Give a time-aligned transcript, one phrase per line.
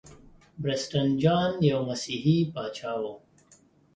[0.61, 3.03] پرسټر جان یو مسیحي پاچا و.